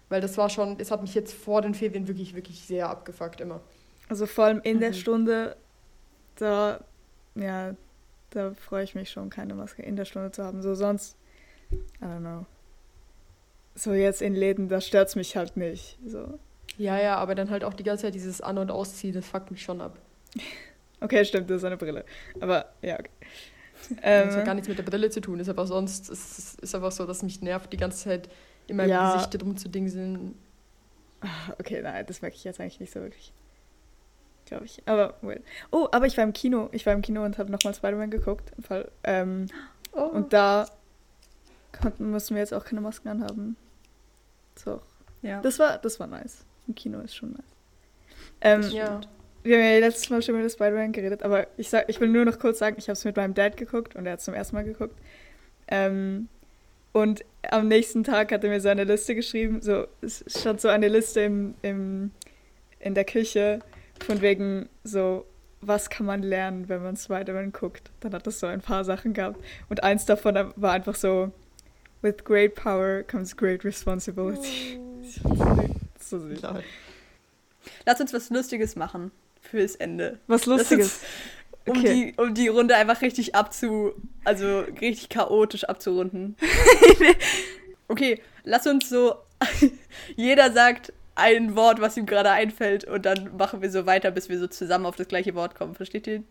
[0.09, 3.41] Weil das war schon, es hat mich jetzt vor den Ferien wirklich, wirklich sehr abgefuckt
[3.41, 3.61] immer.
[4.09, 4.93] Also vor allem in der Mhm.
[4.93, 5.55] Stunde,
[6.35, 6.79] da,
[7.35, 7.75] ja,
[8.31, 10.61] da freue ich mich schon, keine Maske in der Stunde zu haben.
[10.61, 11.15] So sonst,
[11.71, 11.75] I
[12.05, 12.45] don't know.
[13.75, 15.97] So jetzt in Läden, da stört es mich halt nicht.
[16.05, 16.37] So.
[16.77, 19.51] Ja, ja, aber dann halt auch die ganze Zeit dieses An- und Ausziehen, das fuckt
[19.51, 19.97] mich schon ab.
[21.01, 22.05] Okay, stimmt, das ist eine Brille.
[22.39, 23.09] Aber ja, okay.
[23.89, 23.97] das
[24.37, 26.73] hat gar Ähm, nichts mit der Brille zu tun, ist aber sonst, es ist, ist
[26.75, 28.29] einfach so, dass mich nervt, die ganze Zeit
[28.67, 29.13] in meinem Ja.
[29.15, 30.33] Gesicht rumzudingseln.
[31.59, 33.33] okay, nein, das merke ich jetzt eigentlich nicht so wirklich.
[34.53, 34.81] Glaube ich.
[34.85, 35.41] Aber, well.
[35.71, 36.69] Oh, aber ich war im Kino.
[36.71, 38.51] Ich war im Kino und habe nochmal Spider-Man geguckt.
[38.57, 38.91] Im Fall.
[39.03, 39.47] Ähm,
[39.93, 40.05] Oh.
[40.05, 40.67] Und da
[41.79, 43.55] konnten, mussten wir jetzt auch keine Masken anhaben.
[44.55, 44.81] So.
[45.21, 45.41] ja.
[45.41, 46.45] Das war, das war nice.
[46.67, 47.41] Im Kino ist schon nice.
[48.41, 49.01] Ähm, Ja.
[49.43, 52.07] Wir haben ja letztes Mal schon über das Spider-Man geredet, aber ich, sag, ich will
[52.07, 54.25] nur noch kurz sagen, ich habe es mit meinem Dad geguckt und er hat es
[54.25, 54.97] zum ersten Mal geguckt.
[55.67, 56.29] Ähm,
[56.93, 60.69] und am nächsten Tag hat er mir so eine Liste geschrieben, so, es stand so
[60.69, 62.11] eine Liste im, im,
[62.79, 63.59] in der Küche
[64.05, 65.25] von wegen so,
[65.61, 67.91] was kann man lernen, wenn man Spider-Man guckt.
[68.01, 69.39] Dann hat es so ein paar Sachen gehabt
[69.69, 71.31] und eins davon war einfach so,
[72.01, 74.79] with great power comes great responsibility.
[75.99, 76.41] so süß.
[77.85, 79.11] Lass uns was Lustiges machen
[79.41, 80.19] fürs Ende.
[80.27, 80.85] Was Lustiges.
[80.97, 81.01] uns-
[81.65, 82.13] Um, Okay.
[82.17, 83.93] die, um die Runde einfach richtig abzu.
[84.25, 86.35] Also richtig chaotisch abzurunden.
[87.87, 89.15] okay, lass uns so.
[90.17, 94.29] jeder sagt ein Wort, was ihm gerade einfällt, und dann machen wir so weiter, bis
[94.29, 95.75] wir so zusammen auf das gleiche Wort kommen.
[95.75, 96.23] Versteht ihr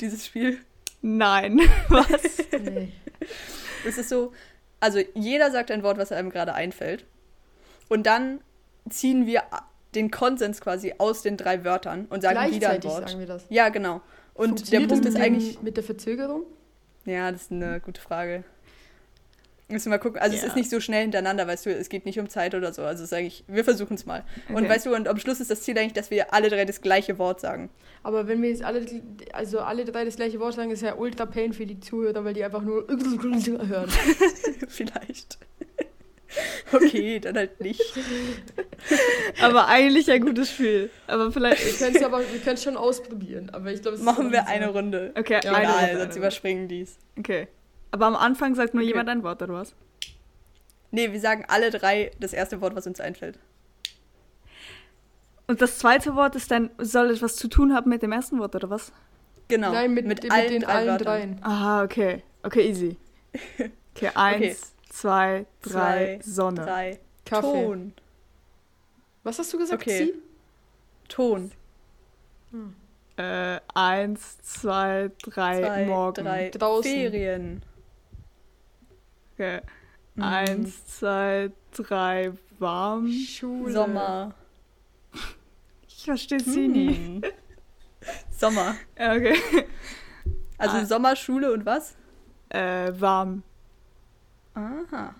[0.00, 0.58] dieses Spiel?
[1.02, 1.60] Nein.
[1.88, 2.38] Was?
[2.62, 2.92] Nee.
[3.86, 4.32] Es ist so,
[4.80, 7.04] also jeder sagt ein Wort, was einem gerade einfällt.
[7.88, 8.40] Und dann
[8.88, 9.42] ziehen wir
[9.94, 13.08] den Konsens quasi aus den drei Wörtern und sagen wieder ein Gleichzeitig Wort.
[13.08, 13.44] sagen wir das.
[13.48, 14.00] Ja, genau.
[14.34, 15.60] Und der Punkt ist eigentlich.
[15.62, 16.44] Mit der Verzögerung?
[17.04, 18.44] Ja, das ist eine gute Frage.
[19.70, 20.20] Müssen wir mal gucken.
[20.20, 20.48] Also es Ja.
[20.48, 22.82] ist nicht so schnell hintereinander, weißt du, es geht nicht um Zeit oder so.
[22.82, 24.24] Also es ist eigentlich, wir versuchen es mal.
[24.48, 24.68] Und Okay.
[24.68, 27.18] weißt du, und am Schluss ist das Ziel eigentlich, dass wir alle drei das gleiche
[27.18, 27.70] Wort sagen.
[28.02, 28.84] Aber wenn wir jetzt alle,
[29.32, 32.34] also alle drei das gleiche Wort sagen, ist ja ultra pain für die Zuhörer, weil
[32.34, 33.88] die einfach nur hören.
[34.68, 35.38] Vielleicht.
[36.72, 37.82] okay, dann halt nicht.
[39.42, 40.90] Aber eigentlich ein gutes Spiel.
[41.06, 41.78] Aber Wir vielleicht.
[41.78, 43.50] können es aber, wir können es schon ausprobieren.
[43.50, 45.12] Aber ich glaube, es Machen wir eine Runde.
[45.18, 46.96] Okay, Ja, eine Runde, sonst überspringen dies.
[47.18, 47.48] Okay.
[47.90, 48.90] Aber am Anfang sagt nur Okay.
[48.92, 49.74] jemand ein Wort, oder was?
[50.92, 53.38] Nee, wir sagen alle drei das erste Wort, was uns einfällt.
[55.46, 58.54] Und das zweite Wort ist dann, soll etwas zu tun haben mit dem ersten Wort,
[58.54, 58.92] oder was?
[59.48, 59.72] Genau.
[59.72, 61.04] Nein, mit, mit, allen den drei allen Wörtern.
[61.06, 61.38] dreien.
[61.42, 62.22] Aha, okay.
[62.42, 62.96] Okay, easy.
[63.96, 66.62] Okay, eins, zwei, drei, Zwei, Sonne.
[66.64, 67.00] Drei.
[67.26, 67.42] Kaffee.
[67.64, 67.92] Ton.
[69.24, 70.06] Was hast du gesagt, Okay.
[70.06, 70.14] Sie?
[71.08, 71.50] Ton.
[73.16, 76.24] Äh, eins, zwei, drei, Zwei, morgen.
[76.24, 76.50] drei.
[76.50, 76.90] Draußen.
[76.90, 77.62] Ferien.
[79.40, 79.60] Okay.
[80.16, 80.22] Mhm.
[80.22, 83.10] Eins, zwei, drei, warm.
[83.10, 83.72] Schule.
[83.72, 84.34] Sommer.
[85.88, 86.94] Ich verstehe sie nie.
[86.94, 87.22] Hm.
[88.30, 88.74] Sommer.
[88.98, 89.34] Ja, Okay.
[90.58, 90.84] Also Ah.
[90.84, 91.96] Sommer, Schule und was?
[92.50, 93.42] Äh, warm.
[94.52, 95.14] Aha.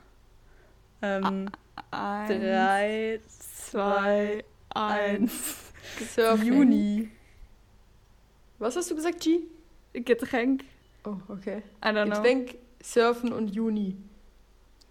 [1.00, 1.48] Ähm,
[1.90, 5.72] Eins, drei, zwei, eins.
[5.98, 6.14] eins.
[6.14, 6.46] Surfen.
[6.46, 7.10] Juni.
[8.58, 9.40] Was hast du gesagt, G?
[9.94, 10.64] Getränk.
[11.04, 11.62] Oh, okay.
[11.82, 12.16] I don't know.
[12.16, 13.96] Getränk, Surfen und Juni.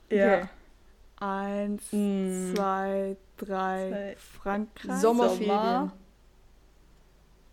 [0.10, 0.38] Ja.
[0.38, 0.48] Okay.
[1.22, 2.56] Eins, Mm.
[2.56, 3.90] zwei, drei.
[3.90, 4.16] Zwei.
[4.42, 4.98] Frankreich.
[5.02, 5.48] Sommerferien.
[5.48, 5.94] Sommer.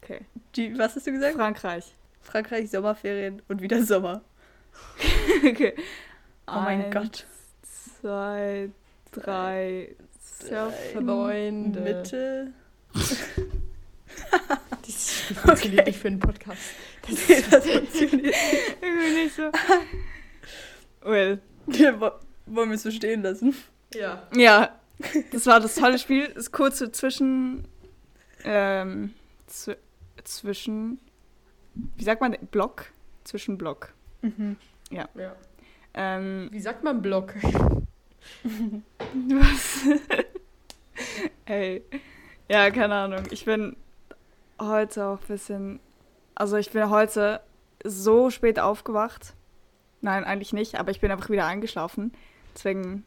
[0.02, 0.20] Okay.
[0.54, 1.34] Die, was hast du gesagt?
[1.34, 1.94] Frankreich.
[2.22, 4.22] Frankreich, Sommerferien und wieder Sommer.
[5.44, 5.74] okay.
[6.46, 7.26] Oh mein Eins, Gott.
[8.00, 8.70] Zwei,
[9.10, 9.96] drei.
[10.20, 11.06] Surfen.
[11.06, 11.80] Freunde.
[11.80, 12.52] Mitte.
[14.82, 15.10] Das
[15.42, 16.60] funktioniert nicht für einen Podcast.
[17.02, 18.34] Das das funktioniert.
[18.80, 19.50] Irgendwie nicht so.
[21.02, 22.12] Well, Wo-
[22.46, 23.54] Wollen wir es so stehen lassen?
[23.94, 24.26] Ja.
[24.34, 24.70] ja,
[25.32, 26.28] das war das tolle Spiel.
[26.34, 27.66] Das kurze zwischen,
[28.44, 29.14] ähm,
[29.46, 29.76] zw
[30.24, 30.98] zwischen,
[31.74, 32.86] wie sagt man, Block?
[33.24, 33.94] Zwischen Block.
[34.22, 34.56] Mhm.
[34.90, 35.08] ja.
[35.94, 37.34] Ähm, Wie sagt man Block?
[39.14, 39.88] Was?
[41.46, 41.82] Ey.
[42.48, 43.24] Ja, keine Ahnung.
[43.30, 43.76] Ich bin
[44.60, 45.80] heute auch ein bisschen.
[46.34, 47.40] Also, ich bin heute
[47.82, 49.34] so spät aufgewacht.
[50.02, 52.12] Nein, eigentlich nicht, aber ich bin einfach wieder eingeschlafen.
[52.56, 53.04] Deswegen.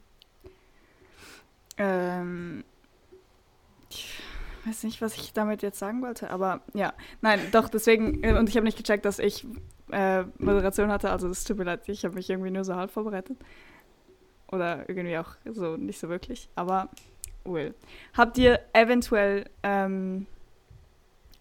[1.78, 2.64] Ähm.
[3.90, 4.22] Ich
[4.66, 6.94] weiß nicht, was ich damit jetzt sagen wollte, aber ja.
[7.22, 8.24] Nein, doch, deswegen.
[8.24, 9.48] äh, Und ich habe nicht gecheckt, dass ich
[9.92, 11.10] äh, Moderation hatte.
[11.10, 13.38] Also, es tut mir leid, ich habe mich irgendwie nur so halb vorbereitet.
[14.52, 16.50] Oder irgendwie auch so nicht so wirklich.
[16.56, 16.90] Aber,
[17.46, 17.74] well.
[18.16, 20.26] Habt ihr eventuell ähm,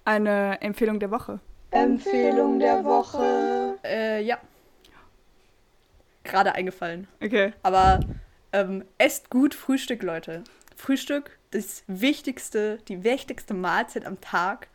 [0.05, 1.41] eine Empfehlung der Woche?
[1.71, 3.79] Empfehlung der Woche.
[3.85, 4.39] Äh, ja.
[6.29, 7.09] Gerade eingefallen.
[7.23, 7.53] Okay.
[7.63, 8.01] Aber
[8.53, 10.45] ähm, esst gut Frühstück, Leute.
[10.77, 14.69] Frühstück, das wichtigste, die wichtigste Mahlzeit am Tag.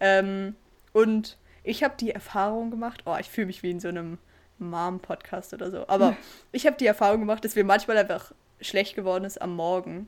[0.00, 0.56] Ähm,
[0.92, 4.18] und ich habe die Erfahrung gemacht, oh, ich fühle mich wie in so einem
[4.58, 5.88] Mom-Podcast oder so.
[5.88, 6.16] Aber
[6.52, 10.06] ich habe die Erfahrung gemacht, dass mir manchmal einfach schlecht geworden ist am Morgen.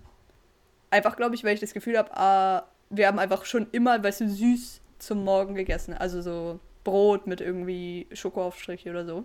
[0.91, 4.23] Einfach, glaube ich, weil ich das Gefühl habe, ah, wir haben einfach schon immer, weißt
[4.23, 5.95] du, süß zum Morgen gegessen.
[5.95, 9.25] Also so Brot mit irgendwie Schokoaufstriche oder so.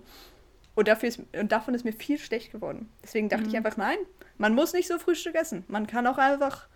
[0.78, 2.88] Und, dafür ist, und davon ist mir viel schlecht geworden.
[3.02, 3.98] Deswegen dachte ich einfach, nein,
[4.38, 5.64] man muss nicht so Frühstück essen.
[5.68, 6.68] Man kann auch einfach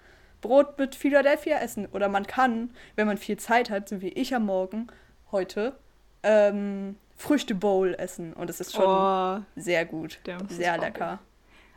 [0.42, 1.86] Brot mit Philadelphia essen.
[1.86, 4.88] Oder man kann, wenn man viel Zeit hat, so wie ich am Morgen
[5.32, 5.78] heute,
[6.24, 8.34] ähm, Früchte-Bowl essen.
[8.34, 10.20] Und das ist schon Oh, sehr gut.
[10.26, 10.40] Sehr
[10.78, 11.20] das lecker.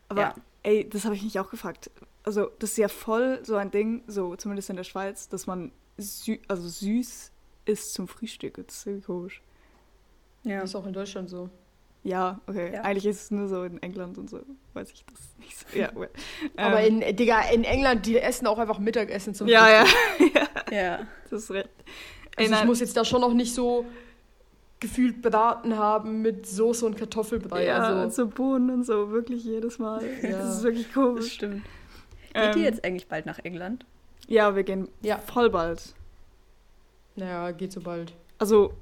[0.09, 0.35] Aber Ja.
[0.63, 1.91] ey, das habe ich mich auch gefragt.
[2.23, 5.73] Also, das ist ja voll so ein Ding, so zumindest in der Schweiz, dass man
[5.99, 7.33] sü also süß
[7.67, 8.67] isst zum Frühstück.
[8.67, 9.43] Das ist irgendwie komisch.
[10.45, 10.63] Ja.
[10.63, 11.51] Ist auch in Deutschland so.
[12.05, 12.73] Ja, okay.
[12.75, 12.89] Ja.
[12.91, 14.41] Ist es nur so in England und so.
[14.75, 15.79] Weiß ich das nicht so.
[15.79, 16.11] Ja, well.
[16.57, 19.85] Aber Ähm, in, Digga, in England, die essen auch einfach Mittagessen zum Ja, ja,
[20.35, 20.99] ja, Ja.
[21.31, 21.71] das ist recht.
[22.37, 23.87] Also ich muss jetzt da schon noch nicht so
[24.81, 27.65] gefühlt Braten haben mit Soße und Kartoffelbrei.
[27.65, 30.03] ja, also, so Bohnen und so, wirklich jedes Mal.
[30.23, 30.39] Ja.
[30.39, 31.33] Das ist wirklich Das komisch.
[31.33, 31.63] stimmt.
[32.35, 33.87] Geht Ähm, ihr jetzt eigentlich bald nach England?
[34.29, 35.19] Ja, wir gehen Ja.
[35.19, 35.95] voll bald.
[37.17, 38.13] naja, geht so bald.
[38.39, 38.75] Also,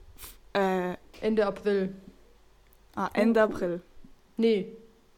[0.54, 1.92] äh, Ende April.
[2.94, 3.80] Ah, Ende April.
[4.36, 4.76] Nee,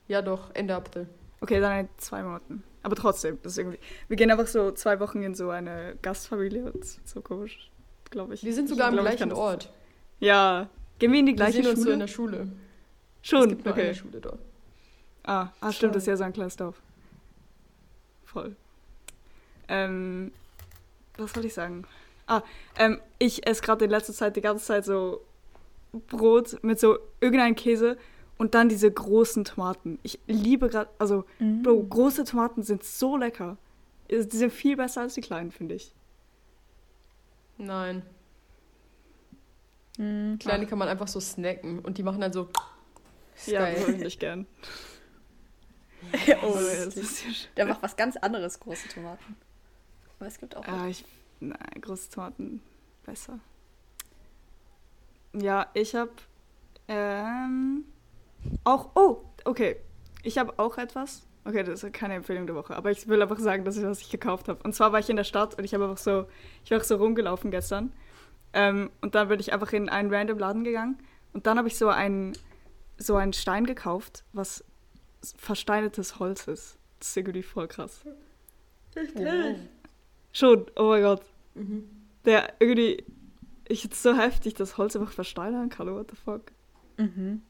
[0.09, 1.09] ja doch, Ende April.
[1.41, 2.63] Okay, dann in zwei Monaten.
[2.83, 3.79] Aber trotzdem, das ist irgendwie.
[4.09, 7.71] Wir gehen einfach so zwei Wochen in so eine Gastfamilie und so komisch,
[8.11, 8.45] glaube ich.
[8.45, 9.73] Wir sind Ich sogar am glaub, ich gleichen Ort.
[10.21, 10.69] Ja.
[10.99, 11.95] Gehen wir in die Wir gleiche sehen uns so Schule?
[11.95, 12.49] in der Schule.
[13.23, 13.85] Es Schon, gibt nur okay.
[13.85, 14.39] eine Schule dort.
[15.25, 16.81] Ah, ah stimmt, das ist ja so ein kleines Dorf.
[18.25, 18.55] Voll.
[19.69, 20.33] Ähm,
[21.17, 21.87] was wollte ich sagen?
[22.27, 22.43] Ah,
[22.77, 25.25] ähm, ich esse gerade in letzter Zeit die ganze Zeit so
[26.01, 27.97] Brot mit so irgendeinem Käse
[28.39, 29.99] und dann diese großen Tomaten.
[30.03, 33.57] Ich liebe gerade, also, Bro, große Tomaten sind so lecker.
[34.11, 35.95] Die sind viel besser als die kleinen, finde ich.
[37.57, 38.03] Nein.
[39.99, 40.39] Mhm.
[40.39, 42.49] Kleine kann man einfach so snacken und die machen dann so.
[43.47, 43.87] Ja, geil.
[43.87, 44.47] würde ich gern.
[46.43, 49.37] oh, Aber das ist ja der macht was ganz anderes, große Tomaten.
[50.19, 50.67] Aber es gibt auch.
[50.67, 51.05] Ah, ich.
[51.41, 52.63] Nein, große Tomaten
[53.05, 53.39] besser.
[55.35, 56.13] Ja, ich habe
[56.89, 57.85] ähm,
[58.65, 58.91] auch.
[58.95, 59.77] Oh, okay.
[60.23, 61.27] Ich habe auch etwas.
[61.45, 64.01] Okay, das ist keine Empfehlung der Woche, aber ich will einfach sagen, dass ich was
[64.01, 64.63] ich gekauft habe.
[64.65, 66.27] Und zwar war ich in der Stadt und ich habe einfach so,
[66.65, 67.93] ich war auch so rumgelaufen gestern.
[68.55, 70.99] Ähm, und dann bin ich einfach in einen random Laden gegangen
[71.35, 72.33] und dann habe ich so einen,
[72.97, 74.65] so einen Stein gekauft, was
[75.37, 76.79] versteinertes Holz ist.
[76.99, 78.01] Das ist irgendwie voll krass.
[78.97, 79.55] Oh.
[80.33, 81.23] Schon, oh mein Gott.
[81.55, 81.91] Mhm.
[82.25, 83.05] Der irgendwie.
[83.67, 85.93] Ich jetzt so heftig, dass Holz einfach versteinern kann.
[85.93, 86.43] What the fuck?
[86.99, 87.43] Mhm.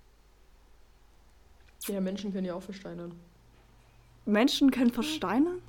[1.89, 3.13] Ja, Menschen können ja auch versteinern.
[4.25, 5.61] Menschen können versteinern?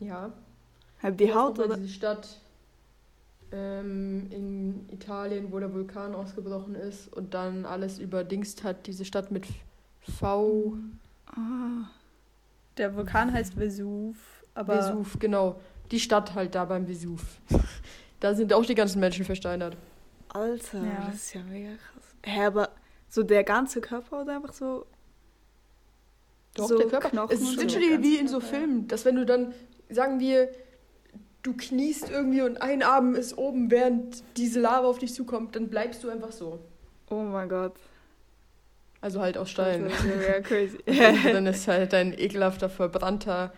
[0.00, 0.32] Ja.
[1.02, 1.76] Haben die Ja, Haut oder?
[1.76, 2.40] Diese Stadt
[3.52, 9.30] ähm, in Italien, wo der Vulkan ausgebrochen ist und dann alles überdingst hat, diese Stadt
[9.30, 9.46] mit
[10.20, 10.74] V.
[11.26, 11.88] Ah,
[12.76, 14.16] Der Vulkan heißt Vesuv,
[14.54, 15.60] aber Vesuv, genau.
[15.90, 17.22] Die Stadt halt da beim Vesuv.
[18.20, 19.76] da sind auch die ganzen Menschen versteinert.
[20.28, 21.06] Alter, Ja.
[21.06, 22.14] das ist ja mega krass.
[22.24, 22.70] Hä, aber
[23.08, 24.86] so der ganze Körper oder einfach so.
[26.54, 27.10] Doch, so der Körper.
[27.10, 28.40] Knochen es ist literally wie in so.
[28.40, 29.54] Filmen, dass wenn du dann,
[29.88, 30.50] sagen wir,
[31.42, 35.68] du kniest irgendwie und ein Arm ist oben, während diese Lava auf dich zukommt, dann
[35.68, 36.58] bleibst du einfach so.
[37.10, 37.74] Oh mein Gott.
[39.00, 39.84] Also halt aus Stein.
[39.84, 40.78] Das ist ja mega crazy.
[41.32, 43.52] Dann ist halt ein ekelhafter, verbrannter,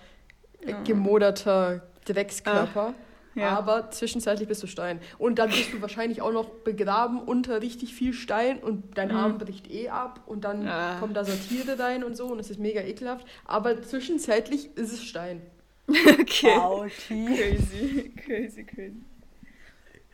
[0.65, 0.83] Ja.
[0.83, 2.93] gemoderter Dreckskörper.
[3.37, 3.57] Ja.
[3.57, 5.01] aber zwischenzeitlich bist du Stein.
[5.19, 9.39] Und dann bist du wahrscheinlich auch noch begraben unter richtig viel Stein und dein Arm
[9.39, 10.99] bricht eh ab und dann Ah.
[10.99, 13.27] kommen da so Tiere rein und so und es ist mega ekelhaft.
[13.45, 15.43] Aber zwischenzeitlich ist es Stein.
[16.21, 16.55] Okay.
[16.99, 18.95] Crazy, crazy, crazy.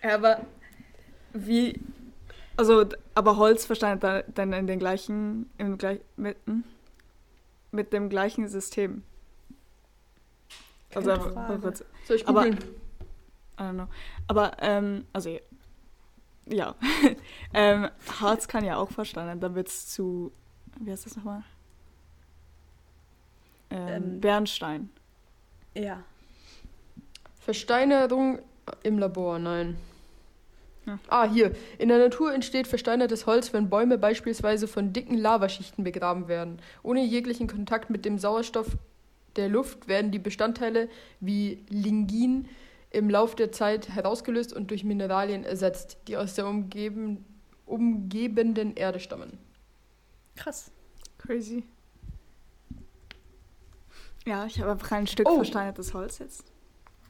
[0.02, 0.40] Aber
[1.32, 1.80] wie,
[2.56, 6.64] also, aber Holz verstanden da- dann in den gleichen, im gleich, mit, hm?
[7.72, 9.02] mit dem gleichen System.
[10.94, 11.12] Also,
[11.60, 12.58] kurz- Soll ich Aber- googeln?
[13.58, 13.88] I don't know.
[14.28, 15.38] Aber, ähm, also,
[16.46, 16.74] ja.
[17.54, 17.88] ähm,
[18.20, 20.32] Harz kann ja auch verstanden, dann wird es zu,
[20.80, 21.42] wie heißt das nochmal?
[23.70, 24.90] Ähm, Ähm, Bernstein.
[25.74, 26.02] Ja.
[27.40, 28.40] Versteinerung
[28.82, 29.76] im Labor, nein.
[30.86, 30.98] Ja.
[31.08, 31.52] Ah, hier.
[31.78, 36.60] In der Natur entsteht versteinertes Holz, wenn Bäume beispielsweise von dicken Lavaschichten begraben werden.
[36.82, 38.76] Ohne jeglichen Kontakt mit dem Sauerstoff
[39.34, 40.88] der Luft werden die Bestandteile
[41.20, 42.48] wie Lignin
[42.90, 47.24] im Lauf der Zeit herausgelöst und durch Mineralien ersetzt, die aus der umgeben,
[47.66, 49.38] umgebenden Erde stammen.
[50.36, 50.70] Krass.
[51.18, 51.64] Crazy.
[54.26, 55.36] Ja, ich habe einfach ein Stück Oh.
[55.36, 56.44] versteinertes Holz jetzt.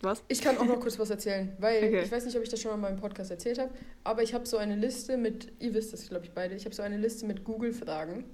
[0.03, 0.23] Was?
[0.29, 2.03] Ich kann auch noch kurz was erzählen, weil Okay.
[2.03, 3.71] ich weiß nicht, ob ich das schon mal in meinem Podcast erzählt habe,
[4.05, 6.75] aber ich habe so eine Liste mit, ihr wisst das, glaube ich, beide, ich habe
[6.75, 8.25] so eine Liste mit Google-Fragen.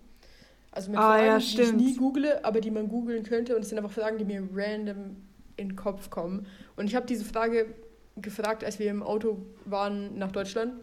[0.72, 3.62] Also mit Ah, Fragen, ja, die ich nie google, aber die man googeln könnte und
[3.62, 5.16] es sind einfach Fragen, die mir random
[5.56, 6.46] in den Kopf kommen.
[6.76, 7.66] Und ich habe diese Frage
[8.16, 10.74] gefragt, als wir im Auto waren nach Deutschland.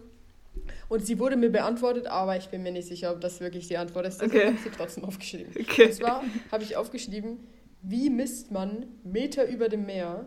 [0.90, 3.78] Und sie wurde mir beantwortet, aber ich bin mir nicht sicher, ob das wirklich die
[3.78, 4.22] Antwort ist.
[4.22, 4.46] Deswegen Okay.
[4.48, 5.54] habe ich sie trotzdem aufgeschrieben.
[5.60, 5.86] Okay.
[5.86, 7.40] Und zwar habe ich aufgeschrieben,
[7.82, 10.26] wie misst man Meter über dem Meer,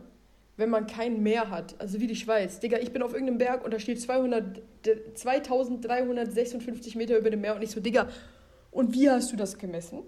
[0.57, 1.75] wenn man kein Meer hat?
[1.81, 2.61] Also wie die Schweiz.
[2.61, 7.41] Digga, ich bin auf irgendeinem Berg und da steht 200, d- 2356 Meter über dem
[7.41, 8.09] Meer und ich so, Digga,
[8.71, 10.01] und wie hast du das gemessen?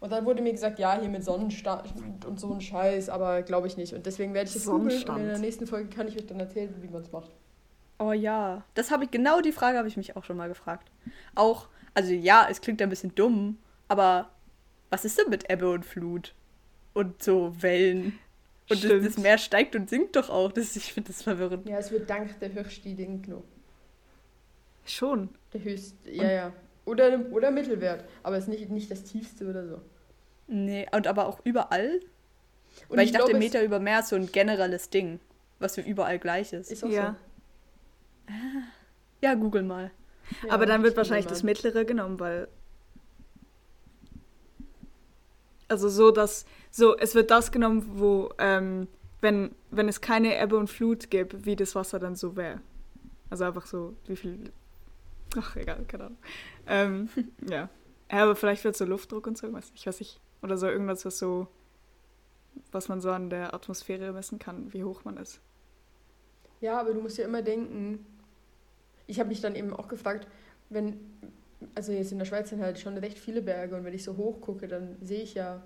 [0.00, 3.66] Und dann wurde mir gesagt, ja, hier mit Sonnenstand und so ein Scheiß, aber glaube
[3.66, 3.94] ich nicht.
[3.94, 6.38] Und deswegen werde ich das googeln und in der nächsten Folge kann ich euch dann
[6.38, 7.30] erzählen, wie man es macht.
[7.98, 8.62] Oh ja.
[8.74, 10.90] Das habe ich, genau die Frage habe ich mich auch schon mal gefragt.
[11.34, 14.30] Auch, also ja, es klingt ein bisschen dumm, aber
[14.90, 16.34] was ist denn mit Ebbe und Flut?
[16.92, 18.18] Und so Wellen?
[18.68, 20.52] Und das, das Meer steigt und sinkt doch auch.
[20.52, 21.68] Das, ich finde das verwirrend.
[21.68, 23.44] Ja, es wird dank der höchsten Kno.
[24.84, 25.30] Schon.
[25.52, 26.52] Der höchste, ja, ja.
[26.86, 29.80] Oder, oder Mittelwert, aber es ist nicht, nicht das tiefste oder so.
[30.46, 32.00] Nee, und aber auch überall?
[32.88, 35.18] Und Weil ich, dachte, glaube, es Meter über Meer ist so ein generelles Ding,
[35.58, 36.70] was für überall gleich ist.
[36.70, 37.16] Ist auch Ja.
[39.20, 39.90] Ja, google mal.
[40.42, 40.50] so.
[40.50, 42.48] Aber Ja, dann wird ich wahrscheinlich das mittlere genommen, weil.
[45.68, 46.46] Also so, dass.
[46.70, 48.88] So, es wird das genommen, wo, ähm,
[49.20, 52.60] wenn, wenn es keine Ebbe und Flut gäbe, wie das Wasser dann so wäre.
[53.30, 54.52] Also einfach so, wie viel.
[55.36, 56.18] Ach, egal, keine Ahnung.
[56.66, 57.08] Ähm,
[57.48, 57.68] ja.
[58.10, 58.18] ja.
[58.22, 59.72] Aber vielleicht wird so Luftdruck und so irgendwas.
[59.74, 60.20] Ich weiß nicht.
[60.42, 61.48] Oder so irgendwas, was so.
[62.72, 65.40] Was man so an der Atmosphäre messen kann, wie hoch man ist.
[66.60, 68.06] Ja, aber du musst ja immer denken.
[69.06, 70.26] Ich habe mich dann eben auch gefragt,
[70.70, 70.98] wenn.
[71.74, 74.16] Also jetzt in der Schweiz sind halt schon recht viele Berge und wenn ich so
[74.16, 75.62] hoch gucke, dann sehe ich ja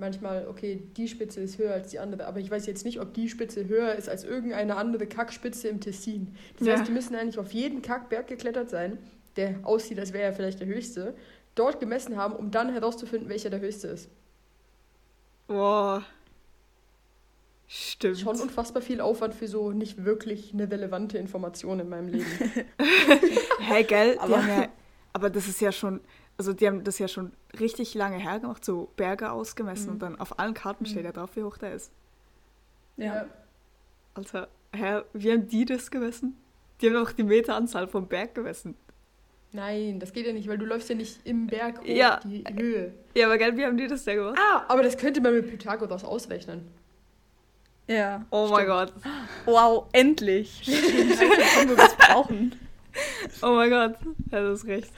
[0.00, 3.14] manchmal, okay, die Spitze ist höher als die andere, aber ich weiß jetzt nicht, ob
[3.14, 6.34] die Spitze höher ist als irgendeine andere Kackspitze im Tessin.
[6.58, 6.72] Das Ja.
[6.76, 8.98] heißt, die müssen eigentlich auf jeden Kackberg geklettert sein,
[9.36, 11.14] der aussieht, als wäre er vielleicht der höchste,
[11.54, 14.08] dort gemessen haben, um dann herauszufinden, welcher der höchste ist.
[15.46, 16.04] Boah.
[17.66, 18.18] Stimmt.
[18.18, 22.26] Schon unfassbar viel Aufwand für so nicht wirklich eine relevante Information in meinem Leben.
[23.60, 24.14] Hä, gell?
[24.14, 24.68] Die Aber- ja,
[25.12, 26.00] aber das ist ja schon,
[26.40, 29.92] also die haben das ja schon richtig lange hergemacht, so Berge ausgemessen Mhm.
[29.92, 31.92] und dann auf allen Karten steht ja drauf, wie hoch der ist.
[32.96, 33.26] Ja.
[34.14, 36.34] Alter, hä, wie haben die das gemessen?
[36.80, 38.74] Die haben doch die Meteranzahl vom Berg gemessen.
[39.52, 42.20] Nein, das geht ja nicht, weil du läufst ja nicht im Berg hoch Ja.
[42.24, 42.94] die Höhe.
[43.14, 44.38] Ja, aber gell, wie haben die das denn gemacht?
[44.40, 46.66] Ah, aber das könnte man mit Pythagoras ausrechnen.
[47.86, 48.24] Ja.
[48.30, 48.94] Oh mein Gott.
[49.44, 50.60] Wow, endlich.
[50.62, 52.54] Stimmt, wenn wir das brauchen.
[53.42, 53.94] Oh mein Gott.
[54.32, 54.90] Ja, das ist recht.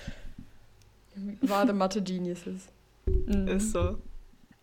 [1.43, 2.69] Wahre Mathe-Geniuses.
[3.27, 3.49] Mhm.
[3.49, 3.99] Ist so.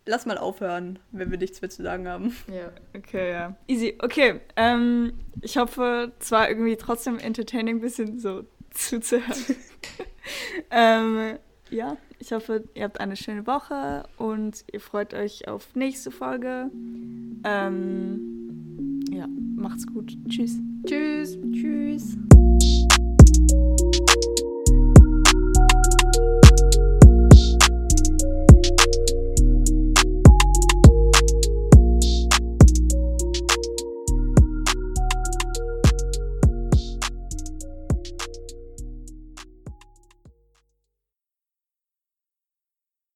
[0.06, 2.34] Lass mal aufhören, wenn wir nichts mehr zu sagen haben.
[2.48, 2.72] Ja.
[2.96, 3.56] Okay, ja.
[3.68, 3.96] Easy.
[4.00, 9.56] Okay, ähm, ich hoffe, es war irgendwie trotzdem entertaining, ein bisschen so zuzuhören.
[10.70, 11.38] ähm,
[11.70, 16.70] ja, ich hoffe, ihr habt eine schöne Woche und ihr freut euch auf nächste Folge.
[17.44, 20.16] Ähm, ja, macht's gut.
[20.28, 20.58] Tschüss.
[20.86, 21.38] Tschüss.
[21.52, 22.16] Tschüss.